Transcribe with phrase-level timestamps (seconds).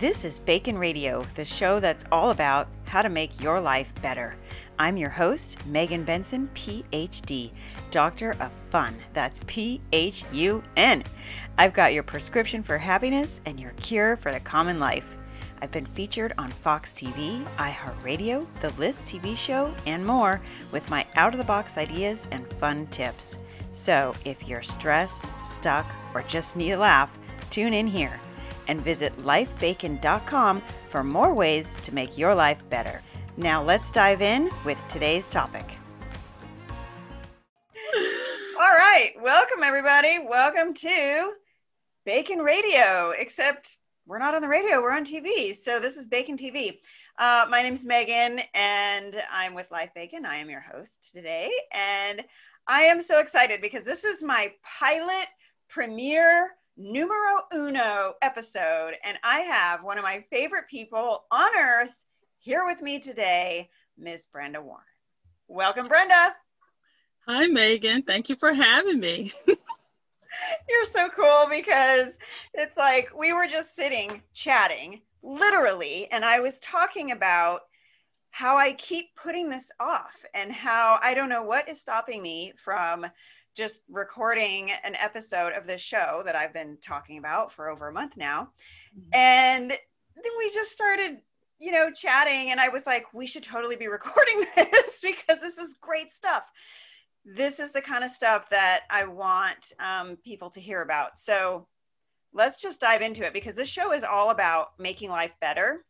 [0.00, 4.34] This is Bacon Radio, the show that's all about how to make your life better.
[4.78, 7.50] I'm your host, Megan Benson, PhD,
[7.90, 8.94] Doctor of Fun.
[9.12, 11.04] That's P H U N.
[11.58, 15.18] I've got your prescription for happiness and your cure for the common life.
[15.60, 20.40] I've been featured on Fox TV, iHeartRadio, The List TV show, and more
[20.72, 23.38] with my out of the box ideas and fun tips.
[23.72, 27.18] So if you're stressed, stuck, or just need a laugh,
[27.50, 28.18] tune in here
[28.70, 33.02] and visit lifebacon.com for more ways to make your life better.
[33.36, 35.76] Now let's dive in with today's topic.
[38.60, 40.20] All right, welcome everybody.
[40.24, 41.32] Welcome to
[42.06, 45.52] Bacon Radio, except we're not on the radio, we're on TV.
[45.52, 46.78] So this is Bacon TV.
[47.18, 50.24] Uh, my name is Megan and I'm with Life Bacon.
[50.24, 51.50] I am your host today.
[51.72, 52.22] And
[52.68, 55.26] I am so excited because this is my pilot
[55.68, 58.94] premiere numero uno episode.
[59.04, 62.04] And I have one of my favorite people on earth
[62.38, 64.82] here with me today, Miss Brenda Warren.
[65.46, 66.34] Welcome, Brenda.
[67.26, 68.02] Hi, Megan.
[68.02, 69.30] Thank you for having me.
[70.68, 72.18] You're so cool because
[72.54, 77.62] it's like we were just sitting chatting, literally, and I was talking about
[78.30, 82.52] how I keep putting this off and how I don't know what is stopping me
[82.56, 83.04] from
[83.60, 87.92] just recording an episode of this show that I've been talking about for over a
[87.92, 88.48] month now.
[88.98, 89.10] Mm-hmm.
[89.12, 91.18] And then we just started,
[91.58, 95.58] you know, chatting, and I was like, we should totally be recording this because this
[95.58, 96.50] is great stuff.
[97.26, 101.18] This is the kind of stuff that I want um, people to hear about.
[101.18, 101.66] So
[102.32, 105.84] let's just dive into it because this show is all about making life better.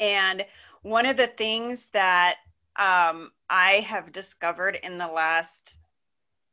[0.00, 0.44] And
[0.82, 2.36] one of the things that
[2.76, 5.79] um, I have discovered in the last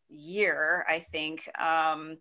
[0.10, 2.18] year, I think, um,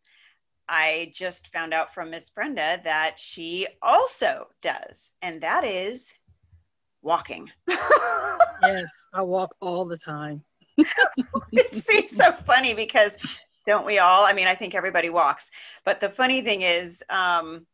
[0.69, 6.15] I just found out from Miss Brenda that she also does, and that is
[7.03, 7.51] walking.
[7.69, 10.43] yes, I walk all the time.
[11.53, 13.17] it seems so funny because
[13.65, 14.25] don't we all?
[14.25, 15.51] I mean, I think everybody walks,
[15.85, 17.67] but the funny thing is, um,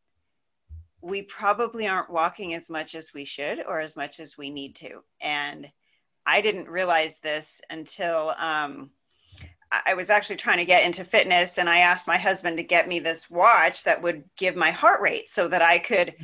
[1.02, 4.76] we probably aren't walking as much as we should or as much as we need
[4.76, 5.02] to.
[5.20, 5.68] And
[6.24, 8.90] I didn't realize this until um,
[9.86, 11.58] I was actually trying to get into fitness.
[11.58, 15.00] And I asked my husband to get me this watch that would give my heart
[15.00, 16.14] rate so that I could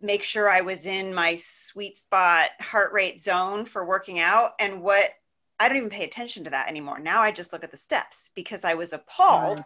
[0.00, 4.52] make sure I was in my sweet spot heart rate zone for working out.
[4.58, 5.10] And what
[5.60, 6.98] I don't even pay attention to that anymore.
[6.98, 9.62] Now I just look at the steps because I was appalled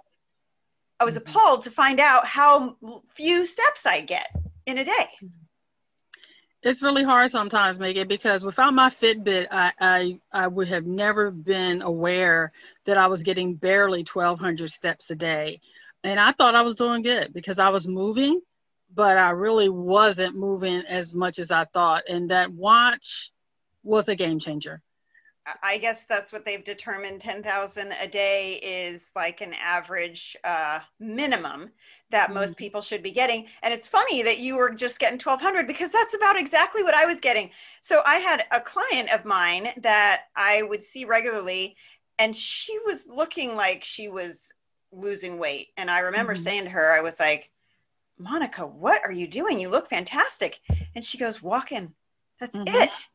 [1.00, 1.28] I was mm-hmm.
[1.30, 2.76] appalled to find out how
[3.14, 4.28] few steps I get
[4.66, 5.06] in a day.
[6.62, 11.30] It's really hard sometimes, Megan, because without my Fitbit, I, I, I would have never
[11.30, 12.50] been aware
[12.84, 15.60] that I was getting barely 1,200 steps a day.
[16.02, 18.40] And I thought I was doing good because I was moving,
[18.92, 22.04] but I really wasn't moving as much as I thought.
[22.08, 23.30] And that watch
[23.84, 24.82] was a game changer.
[25.62, 31.70] I guess that's what they've determined 10,000 a day is like an average uh, minimum
[32.10, 32.34] that mm-hmm.
[32.34, 33.46] most people should be getting.
[33.62, 37.04] And it's funny that you were just getting 1,200 because that's about exactly what I
[37.04, 37.50] was getting.
[37.80, 41.76] So I had a client of mine that I would see regularly,
[42.18, 44.52] and she was looking like she was
[44.92, 45.68] losing weight.
[45.76, 46.42] And I remember mm-hmm.
[46.42, 47.50] saying to her, I was like,
[48.18, 49.58] Monica, what are you doing?
[49.58, 50.60] You look fantastic.
[50.94, 51.94] And she goes, walking.
[52.40, 52.74] That's mm-hmm.
[52.74, 53.08] it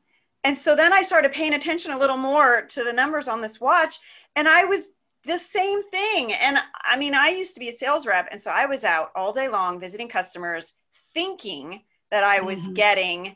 [0.44, 3.62] and so then I started paying attention a little more to the numbers on this
[3.62, 4.00] watch.
[4.36, 4.90] And I was
[5.24, 6.34] the same thing.
[6.34, 8.28] And I mean, I used to be a sales rep.
[8.30, 12.74] And so I was out all day long visiting customers, thinking that I was mm-hmm.
[12.74, 13.36] getting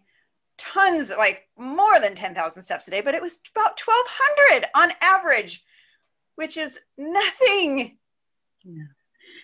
[0.57, 5.63] tons, like more than 10,000 steps a day, but it was about 1,200 on average,
[6.35, 7.97] which is nothing.
[8.63, 8.83] Yeah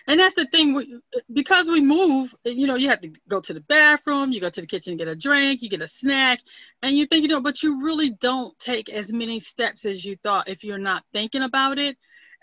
[0.06, 1.00] and that's the thing we,
[1.32, 4.60] because we move you know you have to go to the bathroom you go to
[4.60, 6.40] the kitchen to get a drink you get a snack
[6.82, 10.16] and you think you know but you really don't take as many steps as you
[10.16, 11.96] thought if you're not thinking about it.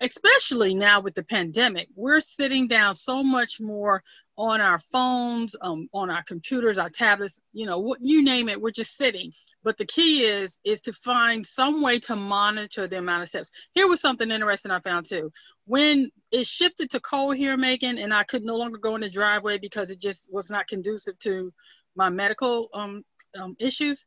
[0.03, 4.03] Especially now with the pandemic we're sitting down so much more
[4.37, 8.61] on our phones um, on our computers our tablets you know what you name it
[8.61, 9.31] we're just sitting.
[9.63, 13.51] But the key is is to find some way to monitor the amount of steps.
[13.73, 15.31] Here was something interesting i found too.
[15.65, 19.09] When it shifted to cold here megan and i could no longer go in the
[19.09, 21.53] driveway because it just was not conducive to
[21.95, 23.03] my medical um,
[23.37, 24.05] um, issues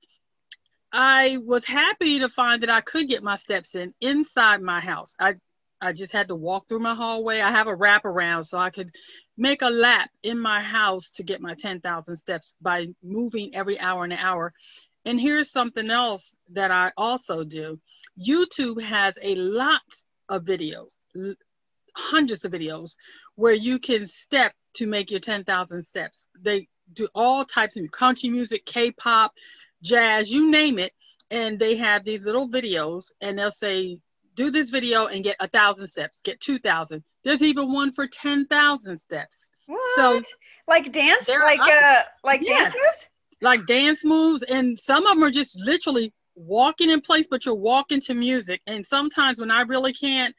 [0.93, 5.15] i was happy to find that i could get my steps in inside my house.
[5.21, 5.35] I
[5.85, 7.41] I just had to walk through my hallway.
[7.41, 8.91] I have a wraparound so I could
[9.37, 14.05] make a lap in my house to get my 10,000 steps by moving every hour
[14.05, 14.53] and an hour.
[15.05, 17.79] And here's something else that I also do
[18.19, 19.83] YouTube has a lot
[20.29, 20.97] of videos,
[21.95, 22.97] hundreds of videos,
[23.35, 26.27] where you can step to make your 10,000 steps.
[26.41, 29.33] They do all types of country music, K-pop,
[29.83, 30.93] jazz, you name it.
[31.31, 33.99] And they have these little videos and they'll say,
[34.35, 37.03] do this video and get a thousand steps, get 2,000.
[37.25, 39.51] There's even one for 10,000 steps.
[39.67, 39.81] What?
[39.97, 40.21] So
[40.69, 42.59] like dance, like uh, like yeah.
[42.59, 43.09] dance moves,
[43.41, 47.55] like dance moves, and some of them are just literally walking in place, but you're
[47.55, 48.61] walking to music.
[48.67, 50.35] And sometimes when I really can't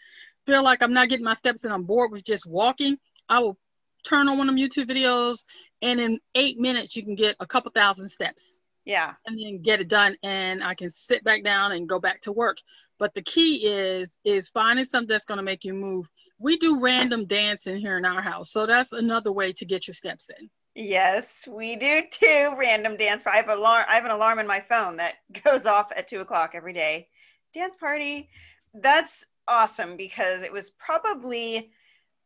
[0.45, 2.97] feel like I'm not getting my steps and I'm bored with just walking,
[3.27, 3.57] I will
[4.05, 5.45] turn on one of them YouTube videos,
[5.81, 8.61] and in eight minutes you can get a couple thousand steps.
[8.85, 9.13] Yeah.
[9.25, 12.31] And then get it done, and I can sit back down and go back to
[12.31, 12.57] work.
[12.99, 16.07] But the key is is finding something that's going to make you move.
[16.39, 19.95] We do random dancing here in our house, so that's another way to get your
[19.95, 20.49] steps in.
[20.75, 22.53] Yes, we do too.
[22.57, 23.23] Random dance.
[23.25, 23.85] I have alarm.
[23.89, 27.09] I have an alarm in my phone that goes off at two o'clock every day.
[27.53, 28.29] Dance party.
[28.73, 31.71] That's awesome because it was probably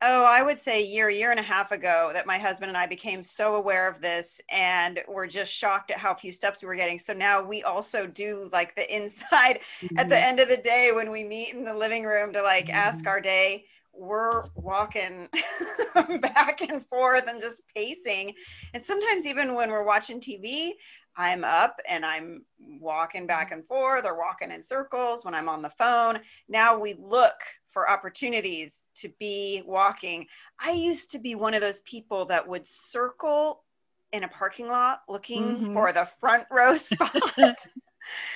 [0.02, 2.70] oh i would say a year a year and a half ago that my husband
[2.70, 6.62] and i became so aware of this and we're just shocked at how few steps
[6.62, 9.98] we were getting so now we also do like the inside mm-hmm.
[9.98, 10.26] at the mm-hmm.
[10.26, 12.76] end of the day when we meet in the living room to like mm-hmm.
[12.76, 13.66] ask our day
[14.00, 15.28] we're walking
[16.22, 18.34] back and forth and just pacing.
[18.74, 20.72] And sometimes, even when we're watching TV,
[21.18, 25.62] I'm up and I'm walking back and forth or walking in circles when I'm on
[25.62, 26.20] the phone.
[26.48, 27.36] Now we look
[27.70, 30.28] for opportunities to be walking.
[30.60, 33.64] I used to be one of those people that would circle
[34.12, 35.74] in a parking lot looking mm-hmm.
[35.74, 37.68] for the front row spot.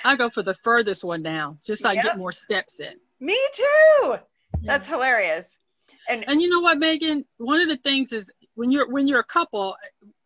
[0.04, 2.04] I go for the furthest one now, just so yep.
[2.04, 2.94] I get more steps in.
[3.20, 4.16] Me too.
[4.62, 5.58] That's hilarious.
[6.08, 7.24] And and you know what, Megan?
[7.38, 9.76] One of the things is when you're when you're a couple,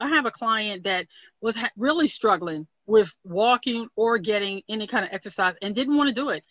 [0.00, 1.06] I have a client that
[1.40, 6.08] was ha- really struggling with walking or getting any kind of exercise and didn't want
[6.08, 6.44] to do it.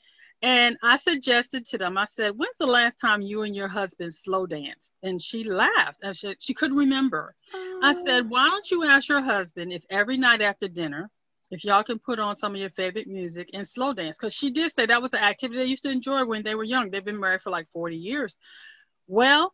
[0.44, 4.14] And I suggested to them, I said, when's the last time you and your husband
[4.14, 4.94] slow danced?
[5.02, 6.00] And she laughed.
[6.04, 7.34] And she, she couldn't remember.
[7.54, 7.80] Oh.
[7.84, 8.28] I said, oh.
[8.30, 11.10] why don't you ask your husband if every night after dinner
[11.50, 14.50] if y'all can put on some of your favorite music and slow dance because she
[14.50, 17.06] did say that was an activity they used to enjoy when they were young they've
[17.06, 18.36] been married for like 40 years
[19.08, 19.54] well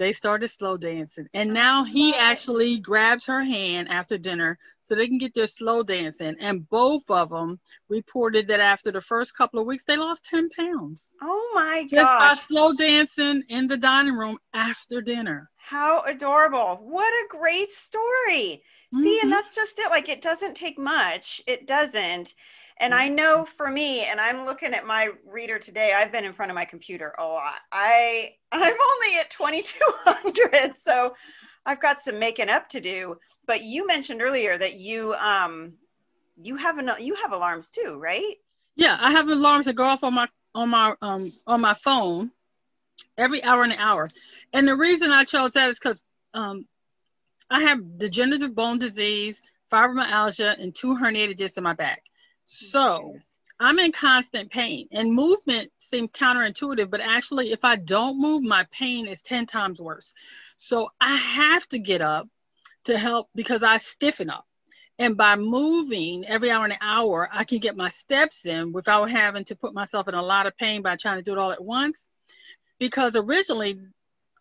[0.00, 1.28] they started slow dancing.
[1.34, 5.82] And now he actually grabs her hand after dinner so they can get their slow
[5.82, 6.36] dancing.
[6.40, 7.60] And both of them
[7.90, 11.14] reported that after the first couple of weeks they lost 10 pounds.
[11.20, 15.50] Oh my god just by slow dancing in the dining room after dinner.
[15.58, 16.78] How adorable.
[16.80, 18.62] What a great story.
[18.92, 19.02] Mm-hmm.
[19.02, 19.30] see and mm-hmm.
[19.30, 19.90] that's just it.
[19.90, 21.42] Like it doesn't take much.
[21.46, 22.34] It doesn't
[22.80, 26.32] and I know for me, and I'm looking at my reader today, I've been in
[26.32, 27.60] front of my computer a lot.
[27.70, 31.14] I I'm only at 2200, so
[31.66, 33.16] I've got some making up to do.
[33.46, 35.74] But you mentioned earlier that you um
[36.42, 38.34] you have an you have alarms too, right?
[38.76, 42.30] Yeah, I have alarms that go off on my on my um on my phone
[43.18, 44.08] every hour and an hour.
[44.54, 46.64] And the reason I chose that is because um
[47.50, 52.04] I have degenerative bone disease, fibromyalgia, and two herniated discs in my back.
[52.52, 53.14] So
[53.60, 58.66] I'm in constant pain, and movement seems counterintuitive, but actually, if I don't move, my
[58.72, 60.14] pain is 10 times worse.
[60.56, 62.28] So I have to get up
[62.86, 64.44] to help because I stiffen up.
[64.98, 69.12] And by moving every hour and an hour, I can get my steps in without
[69.12, 71.52] having to put myself in a lot of pain by trying to do it all
[71.52, 72.08] at once.
[72.80, 73.78] Because originally,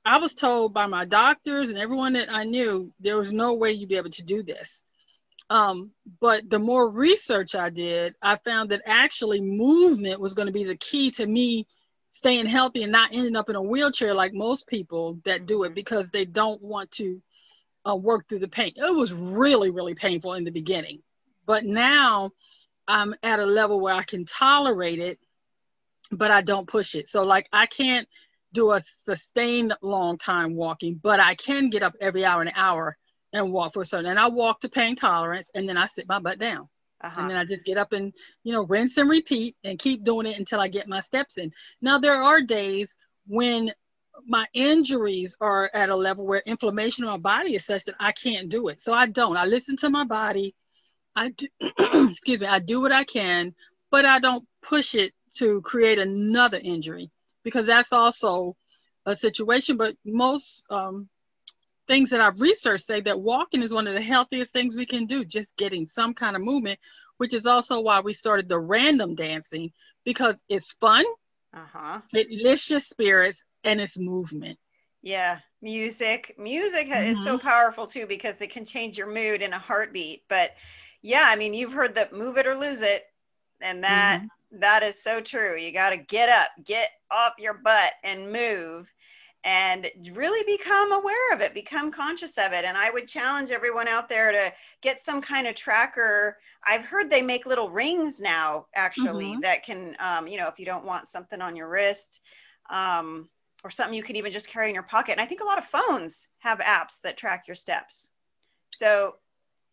[0.03, 3.71] I was told by my doctors and everyone that I knew there was no way
[3.71, 4.83] you'd be able to do this.
[5.49, 10.51] Um, but the more research I did, I found that actually movement was going to
[10.51, 11.65] be the key to me
[12.09, 15.73] staying healthy and not ending up in a wheelchair like most people that do it
[15.73, 17.21] because they don't want to
[17.87, 18.73] uh, work through the pain.
[18.75, 21.01] It was really, really painful in the beginning.
[21.45, 22.31] But now
[22.87, 25.19] I'm at a level where I can tolerate it,
[26.11, 27.07] but I don't push it.
[27.07, 28.07] So, like, I can't
[28.53, 32.97] do a sustained long time walking, but I can get up every hour and hour
[33.33, 34.09] and walk for a certain.
[34.09, 36.69] And I walk to pain tolerance, and then I sit my butt down.
[37.01, 37.21] Uh-huh.
[37.21, 40.27] And then I just get up and, you know, rinse and repeat and keep doing
[40.27, 41.51] it until I get my steps in.
[41.81, 42.95] Now, there are days
[43.25, 43.71] when
[44.25, 48.11] my injuries are at a level where inflammation in my body is such that I
[48.11, 48.81] can't do it.
[48.81, 49.37] So I don't.
[49.37, 50.55] I listen to my body.
[51.15, 51.47] I do,
[52.09, 53.53] excuse me, I do what I can,
[53.91, 57.09] but I don't push it to create another injury
[57.43, 58.55] because that's also
[59.05, 59.77] a situation.
[59.77, 61.07] But most um,
[61.89, 65.07] things that I've researched say that walking is one of the healthiest things we can
[65.07, 66.79] do, just getting some kind of movement,
[67.17, 69.71] which is also why we started the random dancing
[70.05, 71.03] because it's fun,
[71.51, 71.99] uh-huh.
[72.13, 74.57] it lifts your spirits, and it's movement.
[75.01, 76.35] Yeah, music.
[76.37, 77.07] Music mm-hmm.
[77.07, 77.47] is so mm-hmm.
[77.47, 80.23] powerful too because it can change your mood in a heartbeat.
[80.29, 80.51] But
[81.01, 83.05] yeah, I mean, you've heard that move it or lose it.
[83.61, 84.59] And that mm-hmm.
[84.59, 85.57] that is so true.
[85.57, 88.91] You got to get up, get off your butt and move
[89.43, 92.65] and really become aware of it, become conscious of it.
[92.65, 96.37] And I would challenge everyone out there to get some kind of tracker.
[96.67, 99.41] I've heard they make little rings now, actually, mm-hmm.
[99.41, 102.21] that can, um, you know, if you don't want something on your wrist
[102.69, 103.29] um,
[103.63, 105.13] or something you can even just carry in your pocket.
[105.13, 108.09] And I think a lot of phones have apps that track your steps.
[108.71, 109.15] So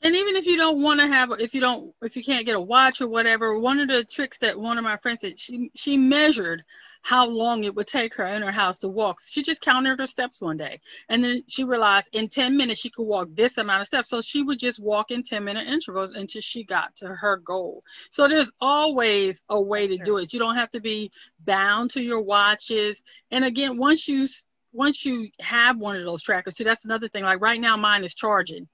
[0.03, 2.55] and even if you don't want to have if you don't if you can't get
[2.55, 5.71] a watch or whatever one of the tricks that one of my friends said she
[5.75, 6.65] she measured
[7.07, 9.21] how long it would take her in her house to walk.
[9.23, 10.81] She just counted her steps one day.
[11.09, 14.11] And then she realized in 10 minutes she could walk this amount of steps.
[14.11, 17.85] So she would just walk in 10 minute intervals until she got to her goal.
[18.11, 20.05] So there's always a way to true.
[20.05, 20.33] do it.
[20.33, 21.13] You don't have to be
[21.45, 23.05] bound to your watches.
[23.31, 24.27] And again, once you
[24.73, 27.23] once you have one of those trackers, too, that's another thing.
[27.23, 28.67] Like right now, mine is charging.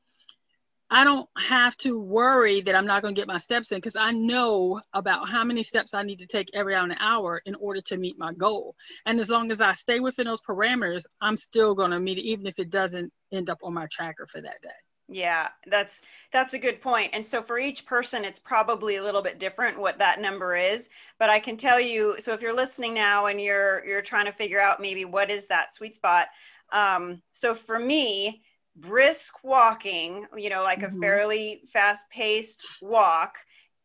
[0.92, 3.96] I don't have to worry that I'm not going to get my steps in because
[3.96, 7.80] I know about how many steps I need to take every hour hour in order
[7.80, 8.76] to meet my goal.
[9.06, 12.24] And as long as I stay within those parameters, I'm still going to meet it,
[12.24, 14.68] even if it doesn't end up on my tracker for that day.
[15.08, 17.10] Yeah, that's that's a good point.
[17.14, 20.88] And so for each person it's probably a little bit different what that number is,
[21.18, 24.32] but I can tell you so if you're listening now and you're you're trying to
[24.32, 26.28] figure out maybe what is that sweet spot.
[26.70, 28.42] Um so for me,
[28.76, 30.96] brisk walking, you know, like mm-hmm.
[30.96, 33.36] a fairly fast paced walk,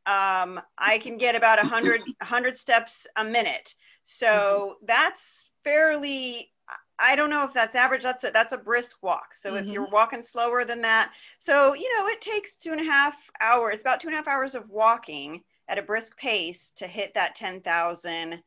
[0.06, 3.75] um, I can get about 100, 100 steps a minute.
[4.03, 4.86] So mm-hmm.
[4.86, 6.51] that's fairly,
[6.98, 8.03] I don't know if that's average.
[8.03, 9.36] That's a, that's a brisk walk.
[9.36, 9.67] So mm-hmm.
[9.67, 13.29] if you're walking slower than that, so, you know, it takes two and a half
[13.41, 17.13] hours, about two and a half hours of walking at a brisk pace to hit
[17.13, 18.41] that 10,000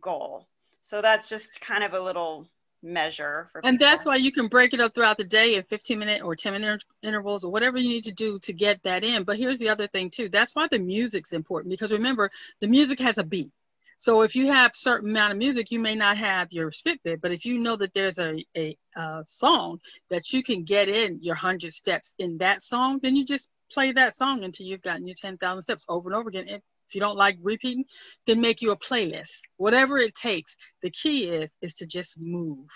[0.00, 0.48] goal.
[0.80, 2.48] So that's just kind of a little
[2.84, 3.90] measure for and people.
[3.90, 6.52] that's why you can break it up throughout the day in 15 minute or 10
[6.52, 9.24] minute intervals or whatever you need to do to get that in.
[9.24, 13.00] But here's the other thing too that's why the music's important because remember the music
[13.00, 13.50] has a beat.
[13.96, 17.32] So if you have certain amount of music you may not have your fitbit but
[17.32, 21.34] if you know that there's a, a, a song that you can get in your
[21.36, 25.16] 100 steps in that song then you just play that song until you've gotten your
[25.18, 27.84] 10,000 steps over and over again if you don't like repeating,
[28.26, 29.40] then make you a playlist.
[29.56, 30.56] Whatever it takes.
[30.82, 32.68] The key is is to just move.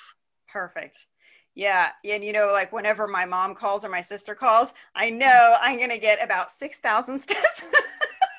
[0.51, 1.07] Perfect.
[1.55, 1.91] Yeah.
[2.05, 5.77] And you know, like whenever my mom calls or my sister calls, I know I'm
[5.77, 7.65] going to get about 6,000 steps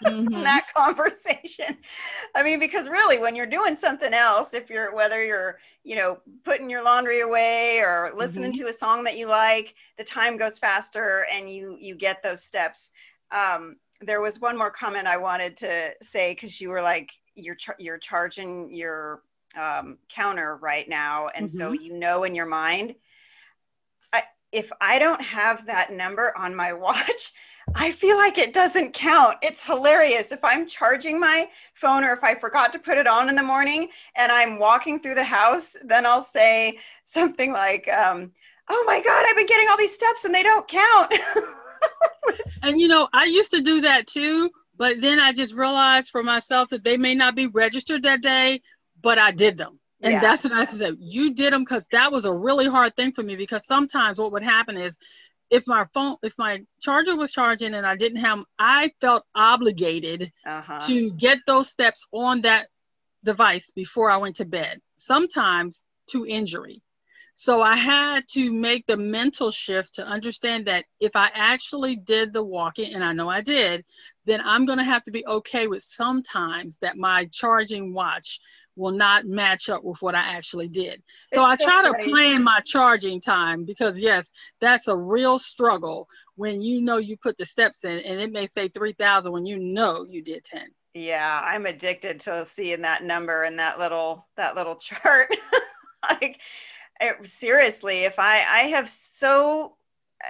[0.05, 0.43] mm-hmm.
[0.43, 1.77] that conversation.
[2.35, 6.19] I mean, because really, when you're doing something else, if you're, whether you're, you know,
[6.43, 8.63] putting your laundry away or listening mm-hmm.
[8.63, 12.43] to a song that you like, the time goes faster and you, you get those
[12.43, 12.91] steps.
[13.31, 17.57] Um, there was one more comment I wanted to say because you were like you're
[17.77, 19.21] you're charging your
[19.59, 21.57] um, counter right now, and mm-hmm.
[21.57, 22.95] so you know in your mind.
[24.13, 27.33] I, if I don't have that number on my watch,
[27.75, 29.37] I feel like it doesn't count.
[29.41, 30.31] It's hilarious.
[30.31, 33.43] If I'm charging my phone or if I forgot to put it on in the
[33.43, 38.31] morning and I'm walking through the house, then I'll say something like, um,
[38.71, 41.13] Oh my God, I've been getting all these steps and they don't count.
[42.63, 46.23] and you know, I used to do that too, but then I just realized for
[46.23, 48.61] myself that they may not be registered that day,
[49.01, 49.79] but I did them.
[50.01, 50.19] And yeah.
[50.19, 50.95] that's what I said.
[50.99, 54.31] You did them because that was a really hard thing for me because sometimes what
[54.31, 54.97] would happen is
[55.49, 60.31] if my phone if my charger was charging and I didn't have I felt obligated
[60.45, 60.79] uh-huh.
[60.87, 62.67] to get those steps on that
[63.23, 64.79] device before I went to bed.
[64.95, 66.81] Sometimes to injury.
[67.39, 72.33] So I had to make the mental shift to understand that if I actually did
[72.33, 73.85] the walking, and I know I did,
[74.25, 78.41] then I'm going to have to be okay with sometimes that my charging watch
[78.75, 81.01] will not match up with what I actually did.
[81.33, 84.29] So it's I try so to plan my charging time because yes,
[84.59, 88.47] that's a real struggle when you know you put the steps in and it may
[88.47, 90.63] say 3000 when you know you did 10.
[90.93, 95.29] Yeah, I'm addicted to seeing that number in that little that little chart.
[96.09, 96.39] like
[96.99, 99.75] it, seriously, if I I have so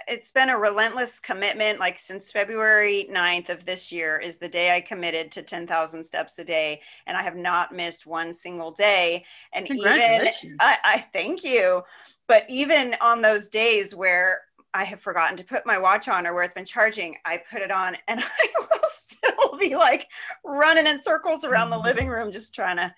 [0.07, 4.75] it's been a relentless commitment like since February 9th of this year is the day
[4.75, 9.25] I committed to 10,000 steps a day and I have not missed one single day.
[9.53, 11.81] And even I, I thank you.
[12.27, 14.41] But even on those days where
[14.75, 17.63] I have forgotten to put my watch on or where it's been charging, I put
[17.63, 20.07] it on and I will still be like
[20.45, 21.85] running in circles around the mm-hmm.
[21.85, 22.93] living room just trying to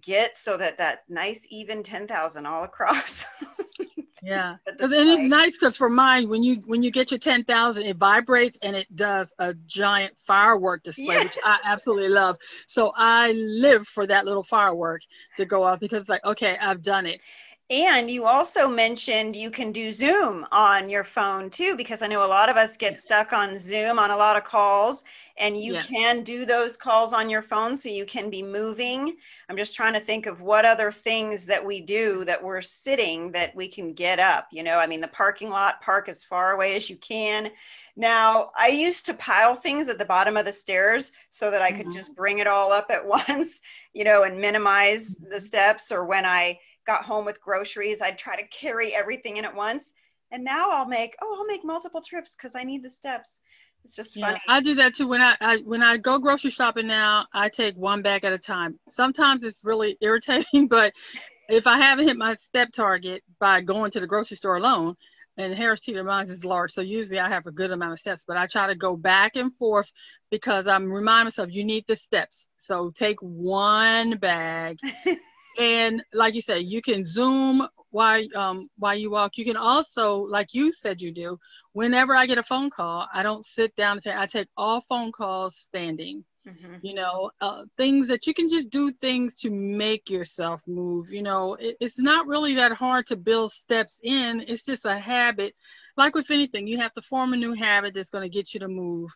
[0.00, 3.26] get so that that nice even 10,000 all across.
[4.22, 4.56] yeah.
[4.66, 8.58] and it's nice because for mine, when you when you get your 10,000, it vibrates
[8.62, 11.24] and it does a giant firework display, yes.
[11.24, 12.38] which I absolutely love.
[12.66, 15.02] So I live for that little firework
[15.36, 17.20] to go off because it's like, okay, I've done it.
[17.70, 22.22] And you also mentioned you can do Zoom on your phone too, because I know
[22.24, 25.02] a lot of us get stuck on Zoom on a lot of calls,
[25.38, 25.88] and you Yes.
[25.90, 29.16] can do those calls on your phone so you can be moving.
[29.48, 33.32] I'm just trying to think of what other things that we do that we're sitting
[33.32, 34.48] that we can get up.
[34.52, 37.50] You know, I mean, the parking lot, park as far away as you can.
[37.96, 41.72] Now, I used to pile things at the bottom of the stairs so that I
[41.72, 41.90] could Mhm.
[41.90, 43.60] just bring it all up at once,
[43.92, 45.90] you know, and minimize the steps.
[45.92, 49.92] Or when I got home with groceries, I'd try to carry everything in at once.
[50.30, 53.40] And now I'll make, oh, I'll make multiple trips because I need the steps.
[53.84, 54.40] It's just Yeah, funny.
[54.48, 55.08] I do that too.
[55.08, 58.38] When I, I when I go grocery shopping now, I take one bag at a
[58.38, 58.78] time.
[58.88, 60.94] Sometimes it's really irritating, but
[61.48, 64.96] if I haven't hit my step target by going to the grocery store alone,
[65.36, 68.24] and Harris Teeter mine is large, so usually I have a good amount of steps.
[68.26, 69.90] But I try to go back and forth
[70.30, 72.48] because I'm reminding myself you need the steps.
[72.56, 74.78] So take one bag,
[75.58, 79.36] and like you said, you can zoom while um while you walk.
[79.36, 81.38] You can also, like you said, you do.
[81.72, 84.80] Whenever I get a phone call, I don't sit down and say I take all
[84.80, 86.24] phone calls standing.
[86.46, 86.82] Mhm.
[86.82, 91.10] You know, uh, things that you can just do things to make yourself move.
[91.10, 94.40] You know, it, it's not really that hard to build steps in.
[94.46, 95.54] It's just a habit.
[95.96, 98.60] Like with anything, you have to form a new habit that's going to get you
[98.60, 99.10] to move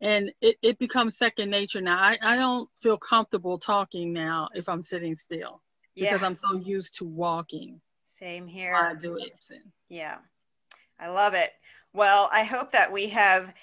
[0.00, 4.68] and it, it becomes second nature now I, I don't feel comfortable talking now if
[4.68, 5.62] i'm sitting still
[5.98, 8.74] because Yeah, i'm so used to walking same here.
[8.74, 9.32] i do it
[9.88, 10.16] Yeah,
[10.98, 11.50] I love it.
[11.92, 13.54] Well, I hope that we have,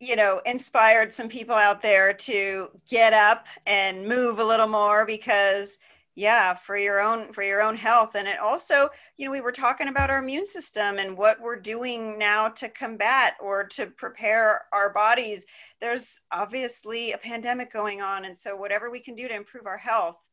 [0.00, 5.06] you know, inspired some people out there to get up and move a little more
[5.06, 5.78] because
[6.14, 9.50] yeah, for your own for your own health and it also, you know, we were
[9.52, 14.62] talking about our immune system and what we're doing now to combat or to prepare
[14.72, 15.46] our bodies.
[15.80, 19.78] There's obviously a pandemic going on and so whatever we can do to improve our
[19.78, 20.28] health,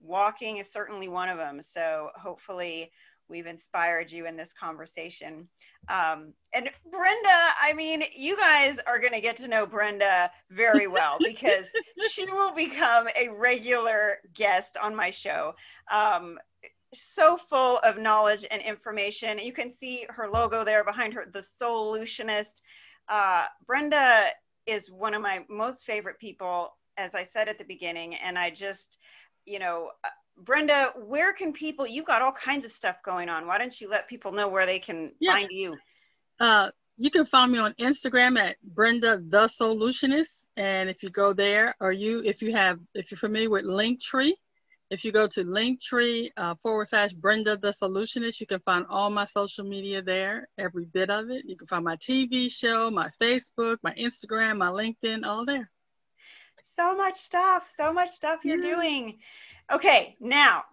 [0.00, 1.60] walking is certainly one of them.
[1.62, 2.90] So hopefully
[3.28, 5.48] we've inspired you in this conversation.
[5.88, 7.28] Um, and Brenda,
[7.60, 11.72] I mean, you guys are going to get to know Brenda very well because
[12.10, 15.54] she will become a regular guest on my show.
[15.90, 16.38] Um,
[16.94, 19.38] so full of knowledge and information.
[19.38, 22.62] You can see her logo there behind her, the Solutionist.
[23.08, 24.28] Uh, Brenda
[24.66, 28.50] is one of my most favorite people, as I said at the beginning, and I
[28.50, 28.98] just,
[29.46, 31.86] you know, uh, Brenda, where can people?
[31.86, 33.46] You've got all kinds of stuff going on.
[33.46, 35.32] Why don't you let people know where they can Yeah.
[35.32, 35.76] find you?
[36.40, 41.32] uh, you can find me on instagram at brenda the solutionist and if you go
[41.32, 44.32] there or you if you have if you're familiar with linktree
[44.90, 49.10] if you go to linktree uh, forward slash brenda the solutionist you can find all
[49.10, 53.10] my social media there every bit of it you can find my tv show my
[53.20, 55.70] facebook my instagram my linkedin all there
[56.68, 58.74] So much stuff, so much stuff you're Yeah.
[58.74, 59.20] doing.
[59.70, 60.64] Okay, now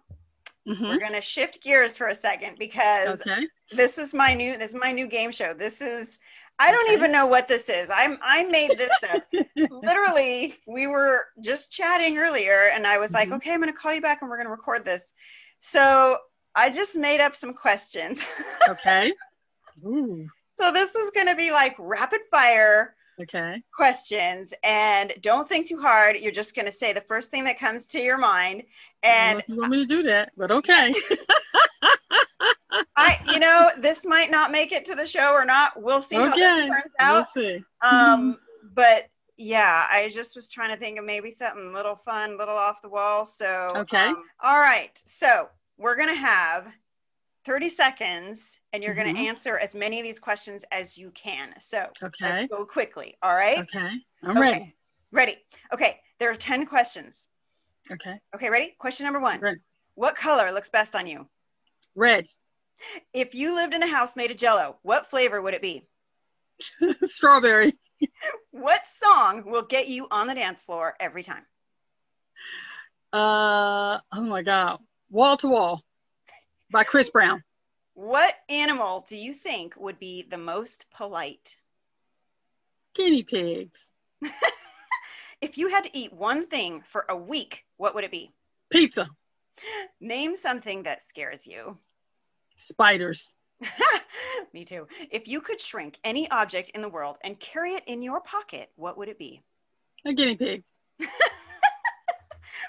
[0.66, 0.88] Mhm.
[0.88, 4.74] we're gonna shift gears for a second because okay this is my new this is
[4.74, 5.54] my new game show.
[5.54, 6.18] This is
[6.58, 6.94] I don't Okay.
[6.94, 7.90] even know what this is.
[7.90, 9.22] I'm I made this up.
[9.70, 13.36] Literally, we were just chatting earlier and I was like, Mhm.
[13.36, 15.14] okay, I'm gonna call you back and we're gonna record this.
[15.60, 16.18] So
[16.56, 18.26] I just made up some questions.
[18.68, 19.12] okay
[19.86, 25.80] Ooh, so this is gonna be like rapid fire okay questions and don't think too
[25.80, 26.16] hard.
[26.16, 28.62] You're just gonna say the first thing that comes to your mind.
[29.02, 30.92] I don't know And you want me to do that but okay
[32.96, 35.80] I, you know, this might not make it to the show or not.
[35.80, 37.26] We'll see how this okay turns we'll out.
[37.28, 38.38] see Um,
[38.74, 42.82] but yeah, I just was trying to think of maybe something little fun, little off
[42.82, 43.26] the wall.
[43.26, 44.06] So Okay.
[44.08, 44.96] um, all right.
[45.04, 46.72] So we're gonna have
[47.44, 49.26] 30 seconds and you're gonna Mhm.
[49.28, 51.58] answer as many of these questions as you can.
[51.60, 53.16] So okay let's go quickly.
[53.22, 53.58] All right.
[53.60, 53.90] okay
[54.22, 54.74] i'm ready
[55.10, 55.36] Ready.
[55.72, 56.00] Okay.
[56.18, 57.28] There are 10 questions.
[57.90, 58.74] okay Okay, ready?
[58.78, 59.38] Question number one.
[59.40, 59.60] Ready.
[59.94, 61.28] What color looks best on you?
[61.94, 62.26] red
[63.12, 65.86] If you lived in a house made of jello, what flavor would it be?
[67.04, 67.72] strawberry
[68.50, 71.46] What song will get you on the dance floor every time?
[73.12, 74.80] Uh oh my god.
[75.10, 75.82] Wall to Wall
[76.70, 77.42] by Chris Brown.
[77.94, 81.56] What animal do you think would be the most polite?
[82.94, 83.92] Guinea pigs.
[85.44, 88.32] If you had to eat one thing for a week, what would it be?
[88.70, 89.06] Pizza.
[90.00, 91.76] Name something that scares you.
[92.56, 93.34] Spiders.
[94.54, 94.88] Me too.
[95.10, 98.70] If you could shrink any object in the world and carry it in your pocket,
[98.76, 99.42] what would it be?
[100.06, 100.64] A guinea pig.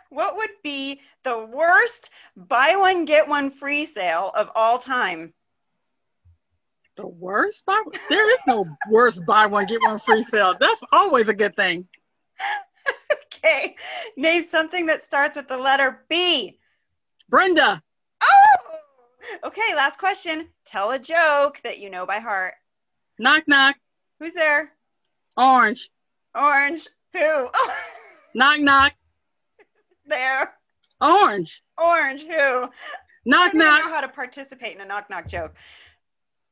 [0.10, 5.34] What would be the worst buy one, get one free sale of all time?
[6.96, 10.56] The worst buy there is no worst buy one get one free sale.
[10.60, 11.88] That's always a good thing.
[13.46, 13.76] Okay.
[14.18, 16.58] Name something that starts with the letter B.
[17.30, 17.84] Brenda.
[18.24, 18.78] Oh,
[19.44, 20.48] Okay, last question.
[20.66, 22.54] Tell a joke that you know by heart.
[23.20, 23.76] Knock knock.
[24.20, 24.72] Who's there?
[25.38, 25.90] Orange.
[26.34, 26.88] Orange.
[27.14, 27.50] Who?
[28.34, 28.94] Knock knock.
[30.06, 30.54] There?
[31.02, 31.64] Orange.
[31.78, 32.24] Orange.
[32.24, 32.30] Who?
[32.32, 32.72] Knock
[33.26, 35.56] Knock don't even know how to participate in a knock knock joke.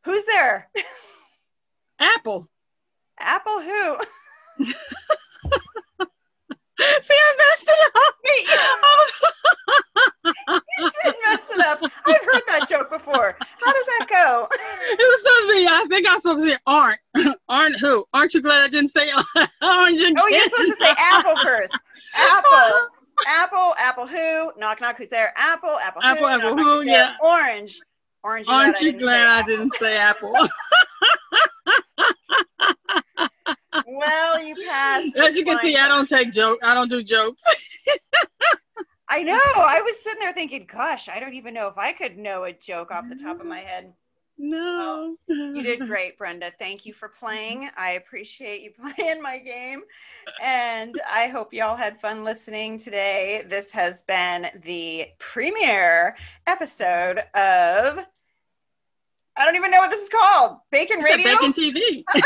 [0.06, 0.70] Who's there?
[2.00, 2.48] Apple.
[3.20, 3.62] Apple.
[3.62, 3.98] Who?
[7.02, 8.16] See, I messed it up.
[10.80, 11.80] You did mess it up.
[11.84, 13.36] I've heard that joke before.
[13.40, 14.48] How does that go?
[14.52, 17.00] It was supposed to be, I think I was supposed to say aren't.
[17.48, 18.06] aren't who?
[18.14, 20.16] Aren't you glad I didn't say orange again?
[20.18, 21.78] Oh, you're supposed to say apple first.
[22.16, 22.90] Apple.
[23.28, 23.76] Apple.
[23.78, 24.06] Apple.
[24.94, 25.00] Knock.
[25.00, 25.34] Who's there?
[25.36, 25.78] Apple.
[25.80, 26.02] Apple.
[26.04, 27.06] Apple, knock, apple, knock, who, who's there?
[27.06, 27.16] yeah.
[27.22, 27.80] Orange.
[28.24, 28.48] Orange.
[28.48, 30.34] Aren't you glad I didn't say apple?
[33.88, 35.18] Well, you passed.
[35.18, 36.60] As you can see, I don't take joke.
[36.64, 37.44] I don't do jokes.
[39.10, 39.34] I know.
[39.34, 42.54] I was sitting there thinking, gosh, I don't even know if I could know a
[42.54, 43.94] joke off the top of my head.
[44.38, 45.16] No.
[45.28, 46.52] You did great, Brenda.
[46.58, 47.70] Thank you for playing.
[47.78, 49.82] I appreciate you playing my game.
[50.42, 53.44] And I hope y'all had fun listening today.
[53.48, 56.16] This has been the premiere
[56.48, 58.06] episode of,
[59.36, 61.32] I don't even know what this is called Bacon It's Radio?
[61.32, 62.04] Bacon TV.
[62.14, 62.26] Bacon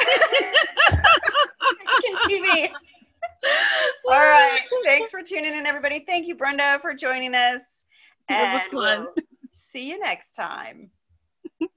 [2.29, 2.69] TV.
[4.05, 4.61] All right.
[4.83, 5.99] Thanks for tuning in, everybody.
[5.99, 7.85] Thank you, Brenda, for joining us.
[8.29, 9.13] And we'll
[9.49, 10.91] see you next time.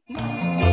[0.08, 0.69] Thank you.